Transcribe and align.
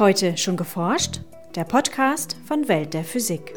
Heute 0.00 0.36
schon 0.36 0.56
geforscht? 0.56 1.20
Der 1.54 1.62
Podcast 1.62 2.36
von 2.46 2.66
Welt 2.66 2.94
der 2.94 3.04
Physik. 3.04 3.54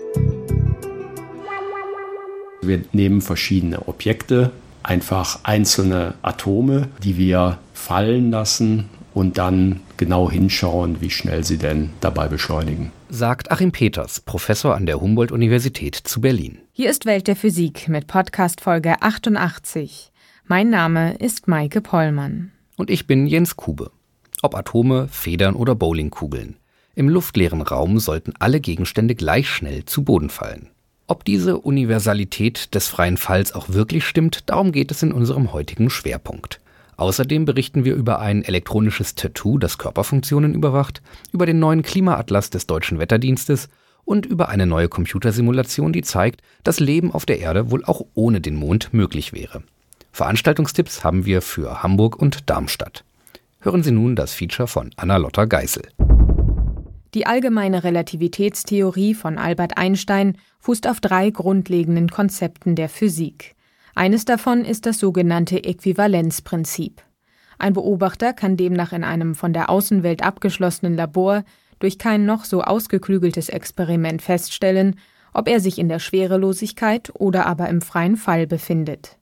Wir 2.61 2.83
nehmen 2.91 3.21
verschiedene 3.21 3.87
Objekte, 3.87 4.51
einfach 4.83 5.39
einzelne 5.41 6.13
Atome, 6.21 6.89
die 7.03 7.17
wir 7.17 7.57
fallen 7.73 8.29
lassen 8.29 8.87
und 9.15 9.39
dann 9.39 9.79
genau 9.97 10.29
hinschauen, 10.29 11.01
wie 11.01 11.09
schnell 11.09 11.43
sie 11.43 11.57
denn 11.57 11.89
dabei 12.01 12.27
beschleunigen. 12.27 12.91
Sagt 13.09 13.49
Achim 13.49 13.71
Peters, 13.71 14.19
Professor 14.19 14.75
an 14.75 14.85
der 14.85 15.01
Humboldt-Universität 15.01 15.95
zu 15.95 16.21
Berlin. 16.21 16.59
Hier 16.71 16.91
ist 16.91 17.07
Welt 17.07 17.25
der 17.25 17.35
Physik 17.35 17.89
mit 17.89 18.05
Podcast 18.05 18.61
Folge 18.61 19.01
88. 19.01 20.11
Mein 20.45 20.69
Name 20.69 21.15
ist 21.15 21.47
Maike 21.47 21.81
Pollmann. 21.81 22.51
Und 22.75 22.91
ich 22.91 23.07
bin 23.07 23.25
Jens 23.25 23.57
Kube. 23.57 23.89
Ob 24.43 24.55
Atome, 24.55 25.07
Federn 25.09 25.55
oder 25.55 25.73
Bowlingkugeln. 25.73 26.57
Im 26.93 27.09
luftleeren 27.09 27.61
Raum 27.63 27.99
sollten 27.99 28.33
alle 28.37 28.59
Gegenstände 28.59 29.15
gleich 29.15 29.49
schnell 29.49 29.85
zu 29.85 30.03
Boden 30.03 30.29
fallen. 30.29 30.69
Ob 31.07 31.25
diese 31.25 31.57
Universalität 31.57 32.75
des 32.75 32.87
freien 32.87 33.17
Falls 33.17 33.53
auch 33.53 33.69
wirklich 33.69 34.05
stimmt, 34.05 34.49
darum 34.49 34.71
geht 34.71 34.91
es 34.91 35.01
in 35.01 35.11
unserem 35.11 35.53
heutigen 35.53 35.89
Schwerpunkt. 35.89 36.59
Außerdem 36.97 37.45
berichten 37.45 37.83
wir 37.85 37.95
über 37.95 38.19
ein 38.19 38.43
elektronisches 38.43 39.15
Tattoo, 39.15 39.57
das 39.57 39.77
Körperfunktionen 39.77 40.53
überwacht, 40.53 41.01
über 41.31 41.45
den 41.45 41.59
neuen 41.59 41.81
Klimaatlas 41.81 42.49
des 42.49 42.67
Deutschen 42.67 42.99
Wetterdienstes 42.99 43.69
und 44.05 44.25
über 44.25 44.49
eine 44.49 44.67
neue 44.67 44.87
Computersimulation, 44.87 45.93
die 45.93 46.01
zeigt, 46.01 46.41
dass 46.63 46.79
Leben 46.79 47.11
auf 47.11 47.25
der 47.25 47.39
Erde 47.39 47.71
wohl 47.71 47.83
auch 47.85 48.01
ohne 48.13 48.39
den 48.39 48.55
Mond 48.55 48.93
möglich 48.93 49.33
wäre. 49.33 49.63
Veranstaltungstipps 50.11 51.03
haben 51.03 51.25
wir 51.25 51.41
für 51.41 51.83
Hamburg 51.83 52.15
und 52.15 52.49
Darmstadt. 52.49 53.03
Hören 53.67 53.83
Sie 53.83 53.91
nun 53.91 54.15
das 54.15 54.33
Feature 54.33 54.65
von 54.65 54.91
Anna-Lotta 54.95 55.43
Geisel. 55.43 55.81
Die 57.13 57.25
allgemeine 57.25 57.83
Relativitätstheorie 57.83 59.13
von 59.13 59.37
Albert 59.37 59.77
Einstein 59.77 60.37
fußt 60.61 60.87
auf 60.87 61.01
drei 61.01 61.31
grundlegenden 61.31 62.07
Konzepten 62.07 62.77
der 62.77 62.87
Physik. 62.87 63.57
Eines 63.93 64.23
davon 64.23 64.63
ist 64.63 64.85
das 64.85 64.99
sogenannte 64.99 65.65
Äquivalenzprinzip. 65.65 67.01
Ein 67.59 67.73
Beobachter 67.73 68.31
kann 68.31 68.55
demnach 68.55 68.93
in 68.93 69.03
einem 69.03 69.35
von 69.35 69.51
der 69.51 69.69
Außenwelt 69.69 70.23
abgeschlossenen 70.23 70.95
Labor 70.95 71.43
durch 71.79 71.99
kein 71.99 72.25
noch 72.25 72.45
so 72.45 72.61
ausgeklügeltes 72.61 73.49
Experiment 73.49 74.21
feststellen, 74.21 74.97
ob 75.33 75.49
er 75.49 75.59
sich 75.59 75.77
in 75.77 75.89
der 75.89 75.99
Schwerelosigkeit 75.99 77.11
oder 77.15 77.45
aber 77.45 77.67
im 77.67 77.81
freien 77.81 78.15
Fall 78.15 78.47
befindet. 78.47 79.17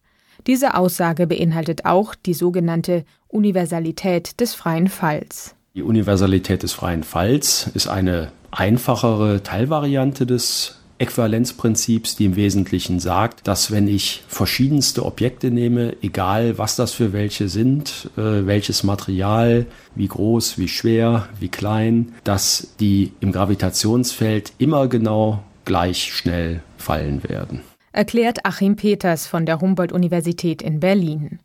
Diese 0.48 0.76
Aussage 0.76 1.26
beinhaltet 1.26 1.86
auch 1.86 2.14
die 2.14 2.36
sogenannte 2.36 3.04
Universalität 3.28 4.40
des 4.40 4.54
freien 4.54 4.88
Falls. 4.88 5.56
Die 5.74 5.82
Universalität 5.82 6.62
des 6.62 6.72
freien 6.72 7.04
Falls 7.04 7.70
ist 7.74 7.88
eine 7.88 8.32
einfachere 8.52 9.42
Teilvariante 9.42 10.28
des 10.28 10.80
Äquivalenzprinzips, 11.00 12.16
die 12.16 12.26
im 12.26 12.36
Wesentlichen 12.36 13.00
sagt, 13.00 13.48
dass 13.48 13.72
wenn 13.72 13.88
ich 13.88 14.24
verschiedenste 14.28 15.04
Objekte 15.04 15.52
nehme, 15.52 15.96
egal 16.02 16.58
was 16.58 16.76
das 16.76 16.94
für 16.94 17.12
welche 17.12 17.50
sind, 17.50 18.10
äh, 18.16 18.46
welches 18.46 18.84
Material, 18.84 19.66
wie 19.96 20.08
groß, 20.08 20.58
wie 20.58 20.70
schwer, 20.70 21.28
wie 21.40 21.50
klein, 21.50 22.14
dass 22.24 22.76
die 22.80 23.12
im 23.20 23.32
Gravitationsfeld 23.32 24.54
immer 24.58 24.88
genau 24.88 25.44
gleich 25.66 26.14
schnell 26.14 26.62
fallen 26.78 27.24
werden. 27.28 27.62
Erklärt 27.96 28.46
Achim 28.46 28.76
Peters 28.76 29.26
von 29.26 29.46
der 29.46 29.62
Humboldt-Universität 29.62 30.62
in 30.62 30.80
Berlin. 30.80 31.40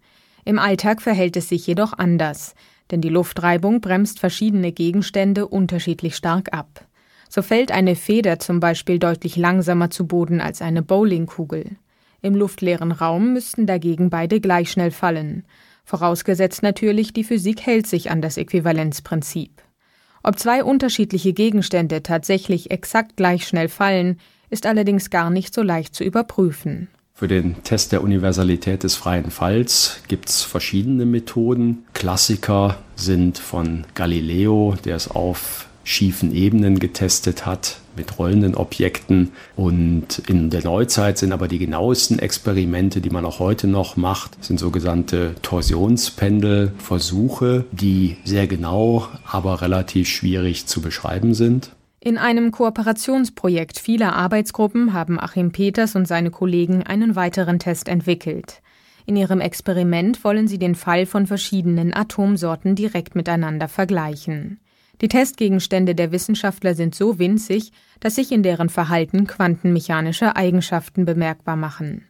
Im 0.45 0.59
Alltag 0.59 1.01
verhält 1.01 1.37
es 1.37 1.49
sich 1.49 1.67
jedoch 1.67 1.93
anders 1.97 2.55
denn 2.91 3.01
die 3.01 3.09
Luftreibung 3.09 3.81
bremst 3.81 4.19
verschiedene 4.19 4.73
Gegenstände 4.73 5.47
unterschiedlich 5.47 6.17
stark 6.17 6.53
ab. 6.53 6.85
So 7.29 7.43
fällt 7.43 7.71
eine 7.71 7.95
Feder 7.95 8.39
zum 8.39 8.59
Beispiel 8.59 8.99
deutlich 8.99 9.37
langsamer 9.37 9.91
zu 9.91 10.07
Boden 10.07 10.41
als 10.41 10.63
eine 10.63 10.83
Bowlingkugel. 10.83 11.77
Im 12.23 12.35
luftleeren 12.35 12.93
Raum 12.93 13.33
müssten 13.33 13.67
dagegen 13.67 14.11
beide 14.11 14.41
gleich 14.41 14.71
schnell 14.71 14.91
fallen. 14.91 15.45
Vorausgesetzt 15.85 16.63
natürlich, 16.63 17.13
die 17.13 17.25
Physik 17.25 17.63
hält 17.63 17.87
sich 17.87 18.11
an 18.11 18.21
das 18.21 18.37
Äquivalenzprinzip. 18.37 19.63
Ob 20.23 20.39
zwei 20.39 20.63
unterschiedliche 20.65 21.33
Gegenstände 21.33 22.03
tatsächlich 22.03 22.71
exakt 22.71 23.17
gleich 23.17 23.47
schnell 23.47 23.69
fallen, 23.69 24.19
ist 24.51 24.67
allerdings 24.67 25.11
gar 25.11 25.31
nicht 25.31 25.55
so 25.55 25.63
leicht 25.63 25.95
zu 25.95 26.05
überprüfen. 26.05 26.89
Für 27.15 27.29
den 27.29 27.63
Test 27.65 27.93
der 27.93 28.03
Universalität 28.03 28.83
des 28.83 28.97
freien 28.97 29.31
Falls 29.31 30.01
gibt 30.09 30.31
es 30.31 30.43
verschiedene 30.43 31.05
Methoden. 31.05 31.85
Klassiker 31.93 32.79
sind 32.97 33.39
von 33.39 33.85
Galileo, 33.95 34.75
der 34.85 34.97
es 34.97 35.11
auf 35.11 35.67
schiefen 35.85 36.35
Ebenen 36.35 36.79
getestet 36.79 37.45
hat 37.47 37.79
mit 37.97 38.19
rollenden 38.19 38.55
Objekten. 38.55 39.33
Und 39.57 40.19
in 40.29 40.51
der 40.51 40.63
Neuzeit 40.65 41.17
sind 41.19 41.33
aber 41.33 41.49
die 41.49 41.59
genauesten 41.59 42.19
Experimente, 42.19 43.01
die 43.01 43.11
man 43.11 43.27
auch 43.27 43.39
heute 43.39 43.67
noch 43.67 43.97
macht, 43.97 44.43
sind 44.43 44.59
sogenannte 44.59 45.35
Torsionspendelversuche, 45.43 47.67
die 47.73 48.17
sehr 48.25 48.47
genau, 48.47 49.07
aber 49.27 49.61
relativ 49.63 50.09
schwierig 50.09 50.67
zu 50.67 50.81
beschreiben 50.81 51.35
sind. 51.35 51.73
In 52.03 52.17
einem 52.17 52.51
Kooperationsprojekt 52.51 53.79
vieler 53.79 54.17
Arbeitsgruppen 54.17 54.95
haben 54.95 55.21
Achim 55.21 55.53
Peters 55.53 55.95
und 55.97 56.09
seine 56.09 56.31
Kollegen 56.31 56.83
einen 56.83 57.15
weiteren 57.15 57.59
Test 57.59 57.89
entwickelt. 57.89 58.63
In 59.05 59.17
ihrem 59.17 59.43
Experiment 59.43 60.25
wollen 60.25 60.49
sie 60.49 60.59
den 60.59 60.75
Fall 60.75 61.05
von 61.05 61.27
verschiedenen 61.27 61.93
Atomsorten 61.93 62.75
direkt 62.75 63.17
miteinander 63.17 63.69
vergleichen. 63.69 64.61
Die 65.03 65.09
Testgegenstände 65.09 65.95
der 65.95 66.11
Wissenschaftler 66.11 66.75
sind 66.75 66.95
so 66.95 67.19
winzig, 67.19 67.71
dass 68.01 68.15
sich 68.15 68.33
in 68.33 68.43
deren 68.43 68.71
Verhalten 68.71 69.27
quantenmechanische 69.27 70.37
Eigenschaften 70.37 71.05
bemerkbar 71.05 71.57
machen. 71.57 72.07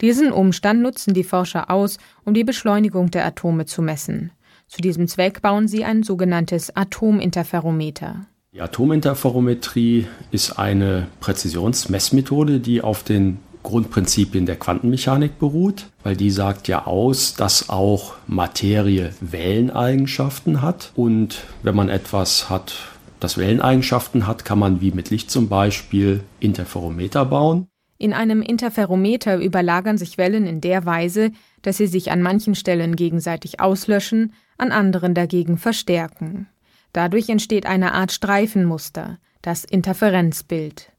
Diesen 0.00 0.32
Umstand 0.32 0.80
nutzen 0.80 1.12
die 1.12 1.22
Forscher 1.22 1.70
aus, 1.70 1.98
um 2.24 2.32
die 2.32 2.44
Beschleunigung 2.44 3.10
der 3.10 3.26
Atome 3.26 3.66
zu 3.66 3.82
messen. 3.82 4.32
Zu 4.68 4.80
diesem 4.80 5.06
Zweck 5.06 5.42
bauen 5.42 5.68
sie 5.68 5.84
ein 5.84 6.02
sogenanntes 6.02 6.74
Atominterferometer. 6.74 8.26
Die 8.54 8.60
Atominterferometrie 8.60 10.06
ist 10.30 10.60
eine 10.60 11.08
Präzisionsmessmethode, 11.18 12.60
die 12.60 12.82
auf 12.82 13.02
den 13.02 13.38
Grundprinzipien 13.64 14.46
der 14.46 14.54
Quantenmechanik 14.54 15.40
beruht, 15.40 15.86
weil 16.04 16.14
die 16.14 16.30
sagt 16.30 16.68
ja 16.68 16.86
aus, 16.86 17.34
dass 17.34 17.68
auch 17.68 18.14
Materie 18.28 19.10
Welleneigenschaften 19.20 20.62
hat. 20.62 20.92
Und 20.94 21.42
wenn 21.64 21.74
man 21.74 21.88
etwas 21.88 22.48
hat, 22.48 22.76
das 23.18 23.38
Welleneigenschaften 23.38 24.28
hat, 24.28 24.44
kann 24.44 24.60
man 24.60 24.80
wie 24.80 24.92
mit 24.92 25.10
Licht 25.10 25.32
zum 25.32 25.48
Beispiel 25.48 26.20
Interferometer 26.38 27.24
bauen. 27.24 27.66
In 27.98 28.12
einem 28.12 28.40
Interferometer 28.40 29.36
überlagern 29.38 29.98
sich 29.98 30.16
Wellen 30.16 30.46
in 30.46 30.60
der 30.60 30.86
Weise, 30.86 31.32
dass 31.62 31.78
sie 31.78 31.88
sich 31.88 32.12
an 32.12 32.22
manchen 32.22 32.54
Stellen 32.54 32.94
gegenseitig 32.94 33.58
auslöschen, 33.58 34.32
an 34.58 34.70
anderen 34.70 35.12
dagegen 35.14 35.58
verstärken. 35.58 36.46
Dadurch 36.94 37.28
entsteht 37.28 37.66
eine 37.66 37.92
Art 37.92 38.12
Streifenmuster, 38.12 39.18
das 39.42 39.64
Interferenzbild. 39.64 40.92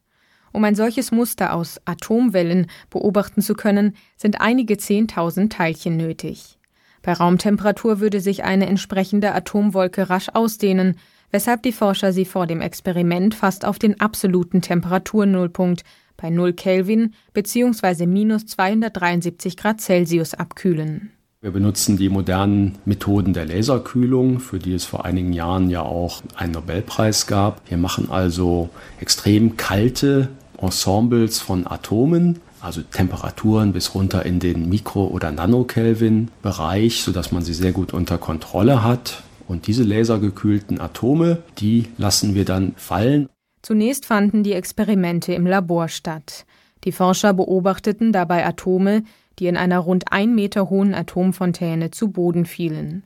Um 0.52 0.62
ein 0.62 0.74
solches 0.74 1.10
Muster 1.10 1.54
aus 1.54 1.80
Atomwellen 1.86 2.66
beobachten 2.90 3.40
zu 3.40 3.54
können, 3.54 3.96
sind 4.16 4.40
einige 4.42 4.76
Zehntausend 4.76 5.54
Teilchen 5.54 5.96
nötig. 5.96 6.58
Bei 7.00 7.14
Raumtemperatur 7.14 7.98
würde 7.98 8.20
sich 8.20 8.44
eine 8.44 8.66
entsprechende 8.66 9.34
Atomwolke 9.34 10.10
rasch 10.10 10.28
ausdehnen, 10.34 10.98
weshalb 11.30 11.62
die 11.62 11.72
Forscher 11.72 12.12
sie 12.12 12.26
vor 12.26 12.46
dem 12.46 12.60
Experiment 12.60 13.34
fast 13.34 13.64
auf 13.64 13.78
den 13.78 13.98
absoluten 13.98 14.60
Temperaturnullpunkt 14.60 15.82
bei 16.18 16.28
0 16.28 16.52
Kelvin 16.52 17.14
bzw. 17.32 18.04
minus 18.04 18.44
273 18.44 19.56
Grad 19.56 19.80
Celsius 19.80 20.34
abkühlen. 20.34 21.15
Wir 21.46 21.52
benutzen 21.52 21.96
die 21.96 22.08
modernen 22.08 22.76
Methoden 22.86 23.32
der 23.32 23.46
Laserkühlung, 23.46 24.40
für 24.40 24.58
die 24.58 24.72
es 24.72 24.84
vor 24.84 25.04
einigen 25.04 25.32
Jahren 25.32 25.70
ja 25.70 25.80
auch 25.82 26.20
einen 26.34 26.50
Nobelpreis 26.50 27.28
gab. 27.28 27.60
Wir 27.70 27.76
machen 27.76 28.10
also 28.10 28.68
extrem 29.00 29.56
kalte 29.56 30.28
Ensembles 30.60 31.38
von 31.38 31.68
Atomen, 31.68 32.40
also 32.60 32.82
Temperaturen 32.82 33.72
bis 33.72 33.94
runter 33.94 34.26
in 34.26 34.40
den 34.40 34.68
Mikro- 34.68 35.06
oder 35.06 35.30
Nanokelvin-Bereich, 35.30 37.02
sodass 37.02 37.30
man 37.30 37.44
sie 37.44 37.54
sehr 37.54 37.70
gut 37.70 37.94
unter 37.94 38.18
Kontrolle 38.18 38.82
hat. 38.82 39.22
Und 39.46 39.68
diese 39.68 39.84
lasergekühlten 39.84 40.80
Atome, 40.80 41.44
die 41.58 41.86
lassen 41.96 42.34
wir 42.34 42.44
dann 42.44 42.72
fallen. 42.74 43.28
Zunächst 43.62 44.04
fanden 44.04 44.42
die 44.42 44.54
Experimente 44.54 45.32
im 45.32 45.46
Labor 45.46 45.86
statt. 45.86 46.44
Die 46.82 46.90
Forscher 46.90 47.32
beobachteten 47.34 48.10
dabei 48.10 48.44
Atome, 48.44 49.04
die 49.38 49.46
in 49.46 49.56
einer 49.56 49.78
rund 49.78 50.12
ein 50.12 50.34
Meter 50.34 50.70
hohen 50.70 50.94
Atomfontäne 50.94 51.90
zu 51.90 52.08
Boden 52.08 52.46
fielen. 52.46 53.04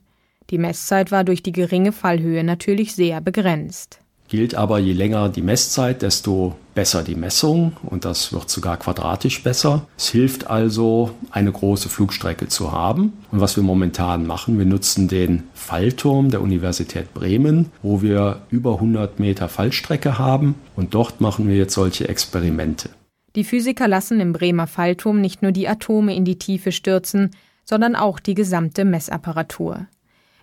Die 0.49 0.57
Messzeit 0.57 1.11
war 1.11 1.23
durch 1.23 1.43
die 1.43 1.53
geringe 1.53 1.91
Fallhöhe 1.91 2.43
natürlich 2.43 2.93
sehr 2.93 3.21
begrenzt. 3.21 3.99
gilt 4.31 4.55
aber, 4.55 4.79
je 4.79 4.93
länger 4.93 5.27
die 5.27 5.41
Messzeit, 5.41 6.01
desto 6.01 6.55
besser 6.73 7.03
die 7.03 7.15
Messung 7.15 7.73
und 7.83 8.05
das 8.05 8.31
wird 8.31 8.49
sogar 8.49 8.77
quadratisch 8.77 9.43
besser. 9.43 9.85
Es 9.97 10.07
hilft 10.07 10.47
also, 10.47 11.11
eine 11.31 11.51
große 11.51 11.89
Flugstrecke 11.89 12.47
zu 12.47 12.71
haben. 12.71 13.11
Und 13.31 13.41
was 13.41 13.57
wir 13.57 13.63
momentan 13.63 14.25
machen, 14.25 14.57
wir 14.57 14.65
nutzen 14.65 15.09
den 15.09 15.43
Fallturm 15.53 16.31
der 16.31 16.41
Universität 16.41 17.13
Bremen, 17.13 17.71
wo 17.81 18.01
wir 18.01 18.41
über 18.49 18.75
100 18.75 19.19
Meter 19.19 19.49
Fallstrecke 19.49 20.17
haben 20.17 20.55
und 20.77 20.93
dort 20.93 21.19
machen 21.19 21.49
wir 21.49 21.57
jetzt 21.57 21.73
solche 21.73 22.07
Experimente. 22.07 22.89
Die 23.35 23.43
Physiker 23.43 23.87
lassen 23.87 24.19
im 24.19 24.33
Bremer 24.33 24.67
Fallturm 24.67 25.21
nicht 25.21 25.41
nur 25.41 25.51
die 25.51 25.67
Atome 25.67 26.15
in 26.15 26.25
die 26.25 26.37
Tiefe 26.37 26.71
stürzen, 26.71 27.31
sondern 27.63 27.95
auch 27.95 28.19
die 28.19 28.33
gesamte 28.33 28.83
Messapparatur. 28.85 29.87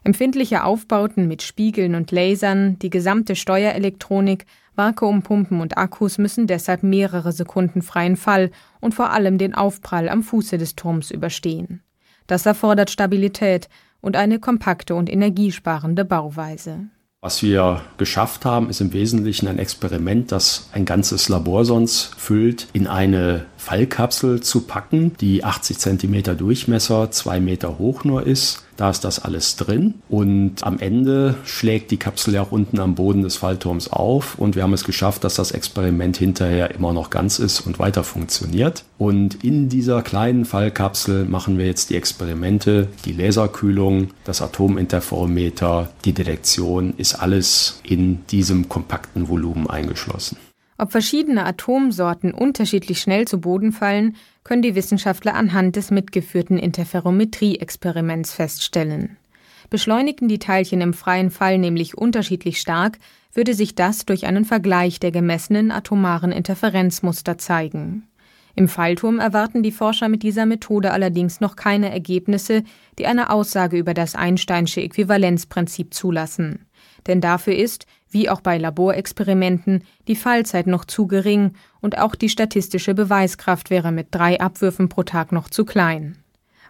Empfindliche 0.05 0.65
Aufbauten 0.65 1.29
mit 1.29 1.43
Spiegeln 1.43 1.95
und 1.95 2.11
Lasern, 2.13 2.79
die 2.79 2.89
gesamte 2.89 3.37
Steuerelektronik, 3.37 4.47
Vakuumpumpen 4.75 5.61
und 5.61 5.77
Akkus 5.77 6.19
müssen 6.19 6.47
deshalb 6.47 6.83
mehrere 6.83 7.33
Sekunden 7.33 7.83
freien 7.83 8.17
Fall 8.17 8.51
und 8.81 8.95
vor 8.95 9.11
allem 9.11 9.37
den 9.37 9.55
Aufprall 9.55 10.09
am 10.09 10.23
Fuße 10.23 10.57
des 10.57 10.77
Turms 10.77 11.11
überstehen. 11.11 11.83
Das 12.29 12.47
erfordert 12.47 12.91
Stabilität 12.91 13.69
und 14.01 14.17
eine 14.17 14.39
kompakte 14.39 14.95
und 14.95 15.11
energiesparende 15.11 16.05
Bauweise. 16.05 16.89
Was 17.21 17.43
wir 17.43 17.83
geschafft 17.97 18.45
haben, 18.45 18.71
ist 18.71 18.81
im 18.81 18.93
Wesentlichen 18.93 19.49
ein 19.49 19.59
Experiment, 19.59 20.31
das 20.31 20.69
ein 20.73 20.85
ganzes 20.85 21.29
Labor 21.29 21.65
sonst 21.65 22.15
füllt, 22.17 22.69
in 22.73 22.87
eine 22.87 23.47
Fallkapsel 23.59 24.41
zu 24.41 24.63
packen, 24.63 25.13
die 25.21 25.45
80 25.45 25.79
Zentimeter 25.79 26.35
Durchmesser, 26.35 27.11
zwei 27.11 27.41
Meter 27.41 27.79
hoch 27.79 28.05
nur 28.05 28.27
ist 28.27 28.65
da 28.79 28.91
ist 28.91 29.05
das 29.05 29.19
alles 29.19 29.57
drin 29.57 29.95
und 30.09 30.63
am 30.63 30.79
Ende 30.79 31.35
schlägt 31.45 31.91
die 31.91 31.97
Kapsel 31.97 32.35
ja 32.35 32.43
auch 32.43 32.53
unten 32.53 32.79
am 32.79 32.95
Boden 32.95 33.23
des 33.23 33.37
Fallturms 33.37 33.93
auf 33.93 34.39
und 34.39 34.55
wir 34.55 34.63
haben 34.63 34.73
es 34.73 34.85
geschafft, 34.85 35.25
dass 35.25 35.35
das 35.35 35.51
Experiment 35.51 36.17
hinterher 36.17 36.71
immer 36.71 36.93
noch 36.93 37.11
ganz 37.11 37.41
ist 37.41 37.61
und 37.61 37.81
weiter 37.81 38.05
funktioniert. 38.05 38.85
Und 38.97 39.43
in 39.43 39.69
dieser 39.69 40.03
kleinen 40.03 40.45
Fallkapsel 40.45 41.25
machen 41.25 41.59
wir 41.59 41.67
jetzt 41.67 41.91
die 41.91 41.97
Experimente, 41.97 42.89
die 43.05 43.13
Laserkühlung, 43.13 44.11
das 44.23 44.43
Atominterferometer, 44.43 45.91
die 46.05 46.13
Detektion, 46.13 46.95
ist 46.97 47.17
alles 47.17 47.81
in 47.83 48.25
diesem 48.29 48.69
kompakten 48.69 49.29
Volumen 49.29 49.69
eingeschlossen. 49.69 50.37
Ob 50.81 50.93
verschiedene 50.93 51.45
Atomsorten 51.45 52.33
unterschiedlich 52.33 53.01
schnell 53.01 53.27
zu 53.27 53.41
Boden 53.41 53.73
fallen, 53.73 54.15
können 54.45 54.63
die 54.63 54.77
Wissenschaftler 54.77 55.35
anhand 55.35 55.75
des 55.75 55.91
mitgeführten 55.91 56.57
Interferometrie-Experiments 56.57 58.33
feststellen. 58.33 59.17
Beschleunigen 59.71 60.29
die 60.29 60.39
Teilchen 60.39 60.81
im 60.81 60.95
freien 60.95 61.31
Fall 61.31 61.59
nämlich 61.59 61.99
unterschiedlich 61.99 62.61
stark, 62.61 62.99
würde 63.35 63.55
sich 63.55 63.75
das 63.75 64.07
durch 64.07 64.25
einen 64.25 64.45
Vergleich 64.45 65.01
der 65.01 65.11
gemessenen 65.11 65.73
atomaren 65.73 66.31
Interferenzmuster 66.31 67.39
zeigen. 67.39 68.05
Im 68.55 68.69
Fallturm 68.69 69.19
erwarten 69.19 69.63
die 69.63 69.73
Forscher 69.73 70.09
mit 70.09 70.23
dieser 70.23 70.47
Methode 70.47 70.93
allerdings 70.93 71.41
noch 71.41 71.55
keine 71.55 71.91
Ergebnisse, 71.91 72.63
die 72.99 73.07
eine 73.07 73.31
Aussage 73.31 73.77
über 73.77 73.95
das 73.95 74.15
Einsteinsche 74.15 74.81
Äquivalenzprinzip 74.81 75.93
zulassen. 75.93 76.67
Denn 77.07 77.21
dafür 77.21 77.55
ist, 77.55 77.87
wie 78.11 78.29
auch 78.29 78.41
bei 78.41 78.59
Laborexperimenten, 78.59 79.85
die 80.07 80.17
Fallzeit 80.17 80.67
noch 80.67 80.85
zu 80.85 81.07
gering 81.07 81.53
und 81.81 81.99
auch 81.99 82.15
die 82.15 82.29
statistische 82.29 82.95
Beweiskraft 82.95 83.71
wäre 83.71 83.93
mit 83.93 84.09
drei 84.11 84.41
Abwürfen 84.41 84.89
pro 84.89 85.03
Tag 85.03 85.33
noch 85.33 85.49
zu 85.49 85.65
klein. 85.65 86.17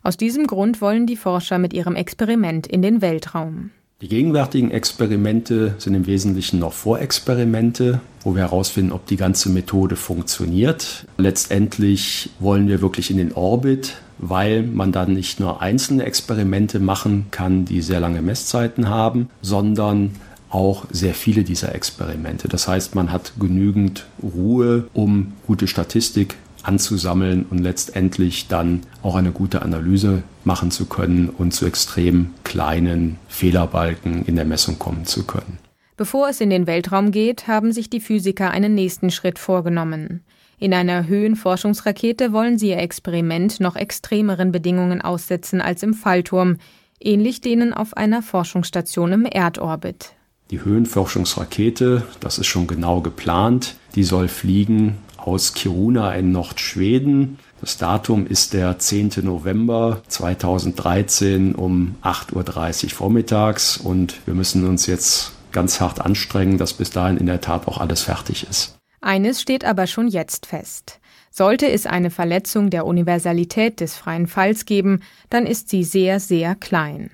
Aus 0.02 0.16
diesem 0.16 0.46
Grund 0.46 0.80
wollen 0.80 1.06
die 1.06 1.16
Forscher 1.16 1.58
mit 1.58 1.72
ihrem 1.72 1.96
Experiment 1.96 2.66
in 2.66 2.82
den 2.82 3.02
Weltraum. 3.02 3.70
Die 4.00 4.06
gegenwärtigen 4.06 4.70
Experimente 4.70 5.74
sind 5.78 5.94
im 5.94 6.06
Wesentlichen 6.06 6.60
noch 6.60 6.72
Vorexperimente, 6.72 8.00
wo 8.22 8.36
wir 8.36 8.42
herausfinden, 8.42 8.92
ob 8.92 9.06
die 9.06 9.16
ganze 9.16 9.50
Methode 9.50 9.96
funktioniert. 9.96 11.04
Letztendlich 11.16 12.30
wollen 12.38 12.68
wir 12.68 12.80
wirklich 12.80 13.10
in 13.10 13.16
den 13.16 13.32
Orbit, 13.32 13.96
weil 14.18 14.62
man 14.62 14.92
dann 14.92 15.14
nicht 15.14 15.40
nur 15.40 15.62
einzelne 15.62 16.04
Experimente 16.04 16.78
machen 16.78 17.26
kann, 17.32 17.64
die 17.64 17.82
sehr 17.82 17.98
lange 17.98 18.22
Messzeiten 18.22 18.88
haben, 18.88 19.30
sondern 19.42 20.12
auch 20.50 20.86
sehr 20.90 21.14
viele 21.14 21.44
dieser 21.44 21.74
Experimente. 21.74 22.48
Das 22.48 22.68
heißt, 22.68 22.94
man 22.94 23.12
hat 23.12 23.32
genügend 23.38 24.06
Ruhe, 24.22 24.88
um 24.94 25.32
gute 25.46 25.66
Statistik 25.66 26.36
anzusammeln 26.62 27.46
und 27.48 27.58
letztendlich 27.58 28.48
dann 28.48 28.82
auch 29.02 29.14
eine 29.14 29.30
gute 29.30 29.62
Analyse 29.62 30.22
machen 30.44 30.70
zu 30.70 30.86
können 30.86 31.28
und 31.28 31.52
zu 31.52 31.66
extrem 31.66 32.30
kleinen 32.44 33.16
Fehlerbalken 33.28 34.24
in 34.26 34.36
der 34.36 34.44
Messung 34.44 34.78
kommen 34.78 35.06
zu 35.06 35.24
können. 35.24 35.58
Bevor 35.96 36.28
es 36.28 36.40
in 36.40 36.50
den 36.50 36.66
Weltraum 36.66 37.10
geht, 37.10 37.48
haben 37.48 37.72
sich 37.72 37.90
die 37.90 38.00
Physiker 38.00 38.50
einen 38.50 38.74
nächsten 38.74 39.10
Schritt 39.10 39.38
vorgenommen. 39.38 40.22
In 40.60 40.74
einer 40.74 41.06
Höhenforschungsrakete 41.06 42.32
wollen 42.32 42.58
sie 42.58 42.70
ihr 42.70 42.78
Experiment 42.78 43.60
noch 43.60 43.76
extremeren 43.76 44.52
Bedingungen 44.52 45.00
aussetzen 45.00 45.60
als 45.60 45.82
im 45.82 45.94
Fallturm, 45.94 46.58
ähnlich 47.00 47.40
denen 47.40 47.72
auf 47.72 47.96
einer 47.96 48.22
Forschungsstation 48.22 49.12
im 49.12 49.24
Erdorbit. 49.24 50.12
Die 50.50 50.64
Höhenforschungsrakete, 50.64 52.04
das 52.20 52.38
ist 52.38 52.46
schon 52.46 52.66
genau 52.66 53.02
geplant, 53.02 53.76
die 53.94 54.04
soll 54.04 54.28
fliegen 54.28 54.96
aus 55.18 55.52
Kiruna 55.52 56.14
in 56.14 56.32
Nordschweden. 56.32 57.38
Das 57.60 57.76
Datum 57.76 58.26
ist 58.26 58.54
der 58.54 58.78
10. 58.78 59.10
November 59.22 60.00
2013 60.08 61.54
um 61.54 61.96
8.30 62.02 62.84
Uhr 62.84 62.90
vormittags 62.90 63.76
und 63.76 64.26
wir 64.26 64.32
müssen 64.32 64.66
uns 64.66 64.86
jetzt 64.86 65.32
ganz 65.52 65.82
hart 65.82 66.00
anstrengen, 66.00 66.56
dass 66.56 66.72
bis 66.72 66.90
dahin 66.90 67.18
in 67.18 67.26
der 67.26 67.42
Tat 67.42 67.68
auch 67.68 67.78
alles 67.78 68.02
fertig 68.02 68.46
ist. 68.48 68.78
Eines 69.02 69.42
steht 69.42 69.66
aber 69.66 69.86
schon 69.86 70.08
jetzt 70.08 70.46
fest. 70.46 70.98
Sollte 71.30 71.70
es 71.70 71.84
eine 71.84 72.10
Verletzung 72.10 72.70
der 72.70 72.86
Universalität 72.86 73.80
des 73.80 73.96
freien 73.96 74.26
Falls 74.26 74.64
geben, 74.64 75.00
dann 75.28 75.46
ist 75.46 75.68
sie 75.68 75.84
sehr, 75.84 76.20
sehr 76.20 76.54
klein. 76.54 77.10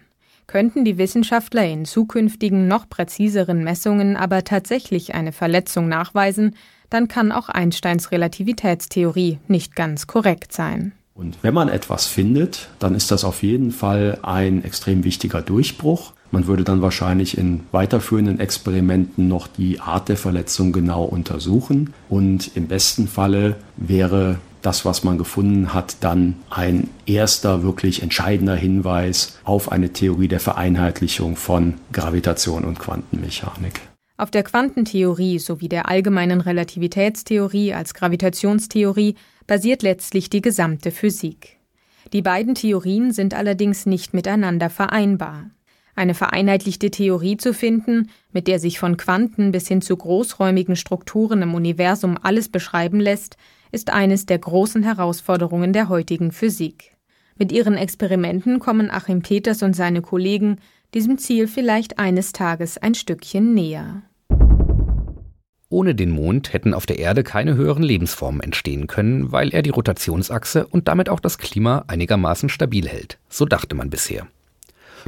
Könnten 0.47 0.85
die 0.85 0.99
Wissenschaftler 0.99 1.67
in 1.67 1.85
zukünftigen 1.85 2.69
noch 2.69 2.89
präziseren 2.89 3.65
Messungen 3.65 4.17
aber 4.17 4.45
tatsächlich 4.45 5.15
eine 5.15 5.33
Verletzung 5.33 5.89
nachweisen, 5.89 6.55
dann 6.91 7.09
kann 7.09 7.33
auch 7.33 7.49
Einsteins 7.49 8.13
Relativitätstheorie 8.13 9.39
nicht 9.49 9.75
ganz 9.75 10.07
korrekt 10.07 10.53
sein. 10.53 10.93
Und 11.15 11.39
wenn 11.43 11.55
man 11.55 11.69
etwas 11.69 12.07
findet, 12.07 12.69
dann 12.81 12.95
ist 12.95 13.11
das 13.11 13.25
auf 13.25 13.43
jeden 13.43 13.71
Fall 13.71 14.19
ein 14.23 14.65
extrem 14.65 15.05
wichtiger 15.05 15.43
Durchbruch. 15.43 16.13
Man 16.33 16.49
würde 16.49 16.65
dann 16.65 16.83
wahrscheinlich 16.83 17.39
in 17.39 17.61
weiterführenden 17.71 18.41
Experimenten 18.41 19.29
noch 19.29 19.47
die 19.47 19.79
Art 19.79 20.09
der 20.09 20.17
Verletzung 20.17 20.73
genau 20.73 21.05
untersuchen. 21.05 21.95
Und 22.09 22.57
im 22.57 22.67
besten 22.67 23.07
Falle 23.07 23.55
wäre 23.77 24.41
das, 24.65 24.85
was 24.85 25.05
man 25.05 25.19
gefunden 25.19 25.75
hat, 25.75 25.97
dann 26.01 26.37
ein 26.51 26.89
erster 27.07 27.63
wirklich 27.63 28.03
entscheidender 28.03 28.57
Hinweis 28.57 29.39
auf 29.45 29.71
eine 29.71 29.93
Theorie 29.93 30.29
der 30.29 30.41
Vereinheitlichung 30.41 31.37
von 31.37 31.75
Gravitation 31.93 32.65
und 32.65 32.79
Quantenmechanik. 32.79 33.81
Auf 34.17 34.31
der 34.31 34.45
Quantentheorie 34.45 35.39
sowie 35.39 35.69
der 35.69 35.89
allgemeinen 35.89 36.41
Relativitätstheorie 36.41 37.75
als 37.75 37.95
Gravitationstheorie 37.95 39.17
basiert 39.47 39.83
letztlich 39.83 40.31
die 40.31 40.41
gesamte 40.41 40.93
Physik. 40.93 41.59
Die 42.13 42.23
beiden 42.23 42.55
Theorien 42.55 43.13
sind 43.13 43.35
allerdings 43.35 43.87
nicht 43.87 44.15
miteinander 44.15 44.71
vereinbar. 44.71 45.51
Eine 45.97 46.15
vereinheitlichte 46.15 46.91
Theorie 46.91 47.37
zu 47.37 47.53
finden, 47.53 48.11
mit 48.33 48.49
der 48.49 48.59
sich 48.59 48.79
von 48.79 48.97
Quanten 48.97 49.53
bis 49.53 49.69
hin 49.69 49.83
zu 49.83 49.97
großräumigen 49.97 50.77
Strukturen 50.77 51.43
im 51.43 51.55
Universum 51.55 52.19
alles 52.21 52.49
beschreiben 52.49 53.01
lässt, 53.01 53.37
ist 53.75 53.91
eines 53.91 54.25
der 54.25 54.39
großen 54.39 54.83
Herausforderungen 54.85 55.73
der 55.73 55.89
heutigen 55.89 56.33
Physik. 56.33 56.97
Mit 57.37 57.51
ihren 57.51 57.75
Experimenten 57.75 58.61
kommen 58.61 58.91
Achim 58.91 59.21
Peters 59.21 59.63
und 59.63 59.75
seine 59.75 60.01
Kollegen 60.01 60.59
diesem 60.95 61.19
Ziel 61.19 61.49
vielleicht 61.49 61.99
eines 61.99 62.33
Tages 62.33 62.79
ein 62.79 62.95
Stückchen 62.95 63.53
näher. 63.53 64.03
Ohne 65.69 65.97
den 65.97 66.13
Mond 66.13 66.53
hätten 66.53 66.73
auf 66.73 66.87
der 66.87 67.01
Erde 67.01 67.25
keine 67.25 67.57
höheren 67.57 67.83
Lebensformen 67.83 68.41
entstehen 68.41 68.87
können, 68.87 69.33
weil 69.33 69.53
er 69.53 69.63
die 69.63 69.71
Rotationsachse 69.71 70.69
und 70.69 70.87
damit 70.87 71.09
auch 71.09 71.19
das 71.19 71.39
Klima 71.39 71.85
einigermaßen 71.89 72.49
stabil 72.49 72.89
hält. 72.89 73.19
So 73.29 73.45
dachte 73.45 73.75
man 73.75 73.91
bisher. 73.91 74.29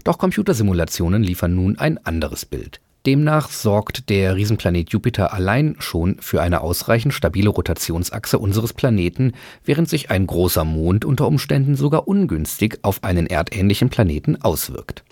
Doch 0.03 0.19
Computersimulationen 0.19 1.23
liefern 1.23 1.55
nun 1.55 1.79
ein 1.79 2.05
anderes 2.05 2.45
Bild. 2.45 2.81
Demnach 3.07 3.51
sorgt 3.51 4.09
der 4.09 4.35
Riesenplanet 4.35 4.91
Jupiter 4.91 5.33
allein 5.33 5.77
schon 5.79 6.17
für 6.19 6.43
eine 6.43 6.61
ausreichend 6.61 7.15
stabile 7.15 7.51
Rotationsachse 7.51 8.37
unseres 8.37 8.73
Planeten, 8.73 9.33
während 9.65 9.89
sich 9.89 10.11
ein 10.11 10.27
großer 10.27 10.65
Mond 10.65 11.05
unter 11.05 11.29
Umständen 11.29 11.77
sogar 11.77 12.09
ungünstig 12.09 12.81
auf 12.83 13.05
einen 13.05 13.29
erdähnlichen 13.29 13.91
Planeten 13.91 14.43
auswirkt. 14.43 15.05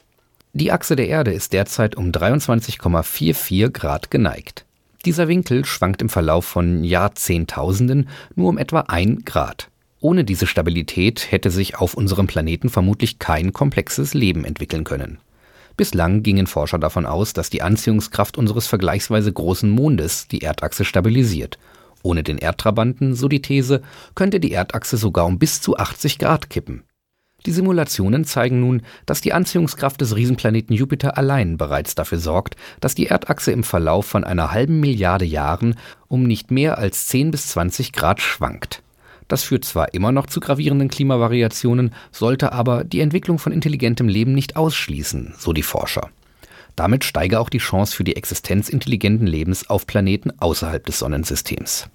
Die 0.54 0.72
Achse 0.72 0.96
der 0.96 1.06
Erde 1.06 1.32
ist 1.32 1.52
derzeit 1.52 1.94
um 1.94 2.10
23,44 2.10 3.70
Grad 3.70 4.10
geneigt. 4.10 4.64
Dieser 5.04 5.28
Winkel 5.28 5.64
schwankt 5.64 6.02
im 6.02 6.08
Verlauf 6.08 6.44
von 6.46 6.82
Jahrzehntausenden 6.82 8.08
nur 8.34 8.48
um 8.48 8.58
etwa 8.58 8.80
ein 8.88 9.24
Grad. 9.24 9.68
Ohne 10.00 10.24
diese 10.24 10.48
Stabilität 10.48 11.30
hätte 11.30 11.52
sich 11.52 11.76
auf 11.76 11.94
unserem 11.94 12.26
Planeten 12.26 12.70
vermutlich 12.70 13.20
kein 13.20 13.52
komplexes 13.52 14.14
Leben 14.14 14.44
entwickeln 14.44 14.82
können. 14.82 15.18
Bislang 15.76 16.22
gingen 16.22 16.46
Forscher 16.46 16.78
davon 16.78 17.04
aus, 17.04 17.32
dass 17.32 17.50
die 17.50 17.62
Anziehungskraft 17.62 18.38
unseres 18.38 18.66
vergleichsweise 18.66 19.32
großen 19.32 19.68
Mondes 19.68 20.28
die 20.28 20.42
Erdachse 20.42 20.84
stabilisiert. 20.84 21.58
Ohne 22.02 22.22
den 22.22 22.38
Erdtrabanten, 22.38 23.14
so 23.14 23.28
die 23.28 23.42
These, 23.42 23.82
könnte 24.14 24.38
die 24.38 24.52
Erdachse 24.52 24.96
sogar 24.96 25.26
um 25.26 25.38
bis 25.38 25.60
zu 25.60 25.76
80 25.76 26.18
Grad 26.18 26.50
kippen. 26.50 26.84
Die 27.46 27.52
Simulationen 27.52 28.24
zeigen 28.24 28.60
nun, 28.60 28.82
dass 29.04 29.20
die 29.20 29.32
Anziehungskraft 29.32 30.00
des 30.00 30.16
Riesenplaneten 30.16 30.74
Jupiter 30.74 31.18
allein 31.18 31.58
bereits 31.58 31.94
dafür 31.94 32.18
sorgt, 32.18 32.56
dass 32.80 32.94
die 32.94 33.06
Erdachse 33.06 33.52
im 33.52 33.64
Verlauf 33.64 34.06
von 34.06 34.24
einer 34.24 34.52
halben 34.52 34.80
Milliarde 34.80 35.26
Jahren 35.26 35.74
um 36.08 36.22
nicht 36.22 36.50
mehr 36.50 36.78
als 36.78 37.06
10 37.08 37.30
bis 37.32 37.48
20 37.48 37.92
Grad 37.92 38.20
schwankt. 38.20 38.82
Das 39.34 39.42
führt 39.42 39.64
zwar 39.64 39.92
immer 39.94 40.12
noch 40.12 40.26
zu 40.26 40.38
gravierenden 40.38 40.86
Klimavariationen, 40.86 41.90
sollte 42.12 42.52
aber 42.52 42.84
die 42.84 43.00
Entwicklung 43.00 43.40
von 43.40 43.50
intelligentem 43.50 44.06
Leben 44.06 44.32
nicht 44.32 44.54
ausschließen, 44.54 45.34
so 45.36 45.52
die 45.52 45.64
Forscher. 45.64 46.08
Damit 46.76 47.02
steige 47.02 47.40
auch 47.40 47.48
die 47.48 47.58
Chance 47.58 47.96
für 47.96 48.04
die 48.04 48.14
Existenz 48.14 48.68
intelligenten 48.68 49.26
Lebens 49.26 49.68
auf 49.68 49.88
Planeten 49.88 50.30
außerhalb 50.38 50.86
des 50.86 51.00
Sonnensystems. 51.00 51.88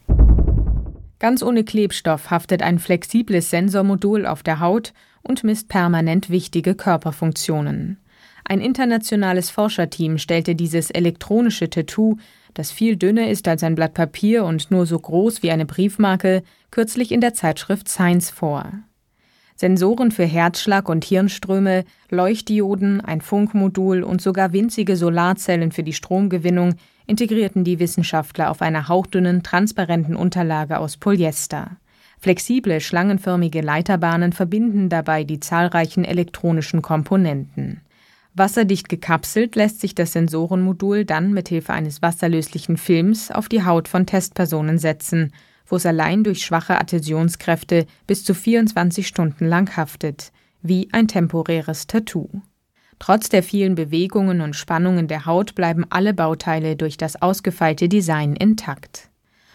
Ganz 1.20 1.42
ohne 1.42 1.64
Klebstoff 1.64 2.30
haftet 2.30 2.62
ein 2.62 2.78
flexibles 2.78 3.50
Sensormodul 3.50 4.26
auf 4.26 4.44
der 4.44 4.60
Haut 4.60 4.92
und 5.22 5.46
misst 5.46 5.70
permanent 5.70 6.30
wichtige 6.30 6.76
Körperfunktionen. 6.76 8.00
Ein 8.44 8.60
internationales 8.60 9.50
Forscherteam 9.50 10.18
stellte 10.18 10.56
dieses 10.56 10.92
elektronische 10.92 11.70
Tattoo, 11.70 12.18
das 12.54 12.72
viel 12.72 12.96
dünner 12.96 13.30
ist 13.30 13.48
als 13.48 13.64
ein 13.64 13.76
Blatt 13.76 13.94
Papier 13.94 14.46
und 14.46 14.72
nur 14.72 14.86
so 14.86 14.98
groß 14.98 15.44
wie 15.44 15.52
eine 15.52 15.66
Briefmarke, 15.66 16.44
kürzlich 16.72 17.12
in 17.12 17.22
der 17.22 17.34
Zeitschrift 17.34 17.88
Science 17.88 18.30
vor. 18.30 18.72
Sensoren 19.56 20.12
für 20.12 20.24
Herzschlag 20.24 20.88
und 20.88 21.04
Hirnströme, 21.04 21.84
Leuchtdioden, 22.10 23.02
ein 23.02 23.20
Funkmodul 23.20 24.04
und 24.04 24.22
sogar 24.22 24.54
winzige 24.54 24.96
Solarzellen 24.96 25.74
für 25.74 25.84
die 25.84 25.92
Stromgewinnung 25.92 26.76
integrierten 27.08 27.66
die 27.66 27.80
Wissenschaftler 27.80 28.52
auf 28.52 28.62
einer 28.62 28.88
hauchdünnen, 28.88 29.44
transparenten 29.44 30.16
Unterlage 30.16 30.80
aus 30.80 30.96
Polyester. 30.96 31.72
Flexible, 32.20 32.80
schlangenförmige 32.80 33.62
Leiterbahnen 33.62 34.32
verbinden 34.32 34.88
dabei 34.90 35.24
die 35.24 35.40
zahlreichen 35.40 36.06
elektronischen 36.06 36.82
Komponenten. 36.82 37.82
Wasserdicht 38.40 38.90
gekapselt 38.90 39.56
lässt 39.56 39.80
sich 39.80 39.94
das 39.94 40.14
Sensorenmodul 40.14 41.06
dann 41.06 41.34
mit 41.34 41.50
Hilfe 41.50 41.74
eines 41.74 42.02
wasserlöslichen 42.02 42.78
Films 42.78 43.30
auf 43.30 43.50
die 43.50 43.64
Haut 43.64 43.88
von 43.88 44.08
Testpersonen 44.08 44.80
setzen, 44.80 45.32
wo 45.68 45.76
es 45.76 45.86
allein 45.86 46.24
durch 46.24 46.44
schwache 46.44 46.80
Adhäsionskräfte 46.80 47.86
bis 48.08 48.26
zu 48.26 48.34
24 48.34 49.08
Stunden 49.08 49.46
lang 49.46 49.78
haftet, 49.78 50.32
wie 50.64 50.90
ein 50.92 51.08
temporäres 51.08 51.86
Tattoo. 51.86 52.30
Trotz 52.98 53.30
der 53.30 53.44
vielen 53.44 53.76
Bewegungen 53.76 54.42
und 54.42 54.56
Spannungen 54.56 55.08
der 55.08 55.26
Haut 55.26 55.54
bleiben 55.56 55.86
alle 55.90 56.14
Bauteile 56.14 56.76
durch 56.76 56.98
das 56.98 57.22
ausgefeilte 57.22 57.88
Design 57.88 58.36
intakt. 58.36 59.10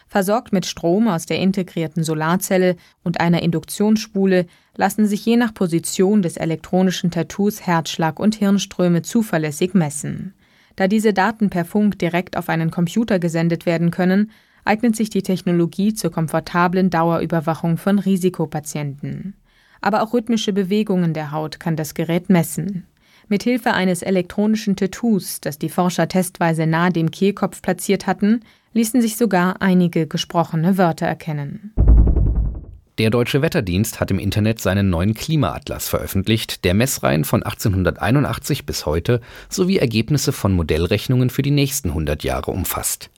Versorgt 0.07 0.53
mit 0.53 0.67
Strom 0.67 1.09
aus 1.09 1.27
der 1.27 1.39
integrierten 1.39 2.05
Solarzelle 2.05 2.77
und 3.03 3.21
einer 3.21 3.43
Induktionsspule 3.43 4.47
lassen 4.77 5.07
sich 5.07 5.25
je 5.25 5.37
nach 5.37 5.55
Position 5.55 6.23
des 6.23 6.37
elektronischen 6.37 7.11
Tattoos 7.11 7.67
Herzschlag 7.67 8.19
und 8.21 8.35
Hirnströme 8.35 9.03
zuverlässig 9.03 9.75
messen. 9.75 10.35
Da 10.77 10.89
diese 10.89 11.13
Daten 11.13 11.51
per 11.51 11.65
Funk 11.65 11.99
direkt 11.99 12.37
auf 12.37 12.49
einen 12.49 12.71
Computer 12.71 13.19
gesendet 13.19 13.67
werden 13.67 13.91
können, 13.91 14.31
eignet 14.65 14.97
sich 14.97 15.11
die 15.11 15.23
Technologie 15.23 15.95
zur 15.95 16.11
komfortablen 16.11 16.91
Dauerüberwachung 16.91 17.77
von 17.77 17.99
Risikopatienten. 17.99 19.35
Aber 19.81 20.03
auch 20.03 20.15
rhythmische 20.15 20.53
Bewegungen 20.53 21.13
der 21.13 21.31
Haut 21.31 21.61
kann 21.61 21.77
das 21.77 21.95
Gerät 21.95 22.31
messen. 22.31 22.87
Mithilfe 23.29 23.73
eines 23.73 24.03
elektronischen 24.03 24.77
Tattoos, 24.77 25.41
das 25.41 25.59
die 25.59 25.69
Forscher 25.69 26.09
testweise 26.09 26.67
nahe 26.67 26.91
dem 26.91 27.11
Kehlkopf 27.11 27.63
platziert 27.63 28.07
hatten, 28.07 28.41
ließen 28.75 29.01
sich 29.01 29.17
sogar 29.17 29.63
einige 29.63 30.07
gesprochene 30.07 30.77
Wörter 30.77 31.07
erkennen. 31.07 31.73
Der 32.99 33.11
Deutsche 33.11 33.43
Wetterdienst 33.43 33.99
hat 33.99 34.13
im 34.13 34.21
Internet 34.21 34.61
seinen 34.61 34.89
neuen 34.89 35.15
Klimaatlas 35.15 35.89
veröffentlicht, 35.89 36.65
der 36.65 36.75
Messreihen 36.75 37.25
von 37.25 37.43
1881 37.43 38.67
bis 38.67 38.87
heute 38.87 39.21
sowie 39.49 39.79
Ergebnisse 39.79 40.31
von 40.31 40.53
Modellrechnungen 40.53 41.29
für 41.29 41.43
die 41.43 41.51
nächsten 41.51 41.89
100 41.89 42.23
Jahre 42.23 42.53
umfasst. 42.53 43.11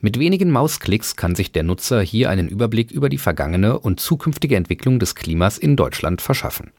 Mit 0.00 0.18
wenigen 0.18 0.50
Mausklicks 0.50 1.14
kann 1.14 1.36
sich 1.36 1.52
der 1.52 1.62
Nutzer 1.62 2.00
hier 2.00 2.28
einen 2.28 2.48
Überblick 2.48 2.90
über 2.90 3.08
die 3.08 3.18
vergangene 3.18 3.78
und 3.78 4.00
zukünftige 4.00 4.56
Entwicklung 4.56 4.98
des 4.98 5.14
Klimas 5.14 5.58
in 5.58 5.76
Deutschland 5.76 6.22
verschaffen. 6.22 6.72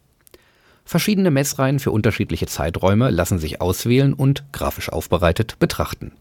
Verschiedene 0.84 1.32
Messreihen 1.32 1.80
für 1.80 1.92
unterschiedliche 1.92 2.48
Zeiträume 2.48 3.12
lassen 3.12 3.40
sich 3.40 3.62
auswählen 3.62 4.14
und, 4.14 4.44
grafisch 4.52 4.90
aufbereitet, 4.90 5.58
betrachten. 5.60 6.12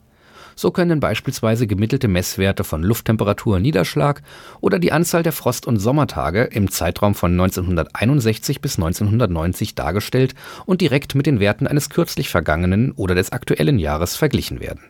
So 0.61 0.71
können 0.71 1.01
beispielsweise 1.01 1.67
gemittelte 1.67 2.07
Messwerte 2.07 2.65
von 2.65 2.83
Lufttemperatur, 2.83 3.61
Niederschlag 3.61 4.21
oder 4.61 4.79
die 4.79 4.93
Anzahl 4.93 5.23
der 5.23 5.33
Frost- 5.33 5.67
und 5.67 5.79
Sommertage 5.79 6.43
im 6.43 6.71
Zeitraum 6.71 7.15
von 7.15 7.33
1961 7.33 8.61
bis 8.61 8.77
1990 8.77 9.75
dargestellt 9.75 10.35
und 10.67 10.83
direkt 10.83 11.15
mit 11.15 11.25
den 11.25 11.41
Werten 11.41 11.67
eines 11.67 11.89
kürzlich 11.89 12.29
vergangenen 12.29 12.93
oder 12.93 13.15
des 13.15 13.33
aktuellen 13.33 13.79
Jahres 13.79 14.17
verglichen 14.17 14.61
werden. 14.61 14.83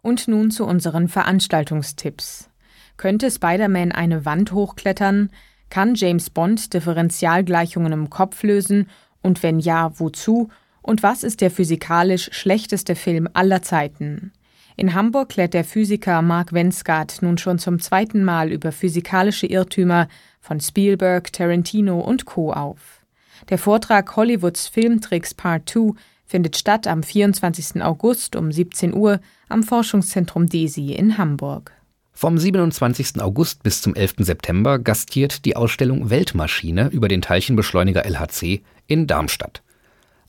Und 0.00 0.26
nun 0.26 0.50
zu 0.50 0.64
unseren 0.64 1.08
Veranstaltungstipps. 1.08 2.48
Könnte 2.96 3.30
Spider-Man 3.30 3.92
eine 3.92 4.24
Wand 4.24 4.52
hochklettern? 4.52 5.28
Kann 5.68 5.96
James 5.96 6.30
Bond 6.30 6.72
Differentialgleichungen 6.72 7.92
im 7.92 8.08
Kopf 8.08 8.42
lösen? 8.42 8.88
Und 9.20 9.42
wenn 9.42 9.58
ja, 9.60 9.92
wozu? 10.00 10.48
Und 10.82 11.02
was 11.02 11.22
ist 11.22 11.40
der 11.40 11.50
physikalisch 11.50 12.30
schlechteste 12.32 12.94
Film 12.94 13.28
aller 13.32 13.62
Zeiten? 13.62 14.32
In 14.76 14.94
Hamburg 14.94 15.30
klärt 15.30 15.54
der 15.54 15.64
Physiker 15.64 16.22
Mark 16.22 16.52
Wensgard 16.52 17.22
nun 17.22 17.38
schon 17.38 17.58
zum 17.58 17.78
zweiten 17.78 18.24
Mal 18.24 18.50
über 18.50 18.72
physikalische 18.72 19.46
Irrtümer 19.46 20.08
von 20.40 20.60
Spielberg, 20.60 21.32
Tarantino 21.32 22.00
und 22.00 22.24
Co. 22.24 22.52
auf. 22.52 23.00
Der 23.48 23.58
Vortrag 23.58 24.16
Hollywoods 24.16 24.68
Filmtricks 24.68 25.34
Part 25.34 25.68
2 25.68 25.92
findet 26.24 26.56
statt 26.56 26.86
am 26.86 27.02
24. 27.02 27.82
August 27.82 28.36
um 28.36 28.50
17 28.50 28.94
Uhr 28.94 29.20
am 29.48 29.62
Forschungszentrum 29.62 30.46
DESI 30.48 30.94
in 30.94 31.18
Hamburg. 31.18 31.72
Vom 32.12 32.38
27. 32.38 33.20
August 33.20 33.62
bis 33.62 33.82
zum 33.82 33.94
11. 33.94 34.14
September 34.18 34.78
gastiert 34.78 35.44
die 35.44 35.56
Ausstellung 35.56 36.10
Weltmaschine 36.10 36.88
über 36.88 37.08
den 37.08 37.22
Teilchenbeschleuniger 37.22 38.04
LHC 38.04 38.62
in 38.86 39.06
Darmstadt. 39.06 39.62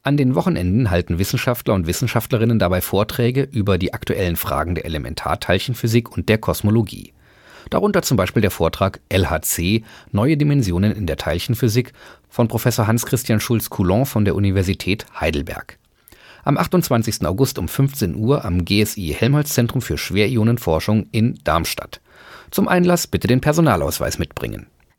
An 0.06 0.18
den 0.18 0.36
Wochenenden 0.36 0.92
halten 0.92 1.18
Wissenschaftler 1.18 1.74
und 1.74 1.88
Wissenschaftlerinnen 1.88 2.60
dabei 2.60 2.82
Vorträge 2.82 3.44
über 3.44 3.78
die 3.78 3.94
aktuellen 3.94 4.36
Fragen 4.36 4.76
der 4.76 4.84
Elementarteilchenphysik 4.84 6.12
und 6.12 6.28
der 6.28 6.40
Kosmologie. 6.40 7.14
Darunter 7.70 8.02
zum 8.02 8.18
Beispiel 8.18 8.42
der 8.42 8.52
Vortrag 8.52 9.00
LHC 9.08 9.86
Neue 10.12 10.36
Dimensionen 10.36 10.92
in 10.92 11.08
der 11.08 11.16
Teilchenphysik 11.16 11.94
von 12.28 12.50
Professor 12.50 12.86
Hans-Christian 12.86 13.40
Schulz-Coulon 13.40 14.06
von 14.06 14.26
der 14.26 14.36
Universität 14.36 15.06
Heidelberg. 15.18 15.80
Am 16.44 16.58
28. 16.58 17.26
August 17.26 17.58
um 17.58 17.70
15 17.70 18.16
Uhr 18.16 18.44
am 18.44 18.66
GSI 18.66 19.16
Helmholtz-Zentrum 19.18 19.82
für 19.82 19.98
Schwerionenforschung 19.98 21.08
in 21.14 21.40
Darmstadt. 21.46 22.02
Zum 22.52 22.68
Einlass 22.68 23.08
bitte 23.08 23.28
den 23.28 23.40
Personalausweis 23.40 24.20
mitbringen. 24.20 24.68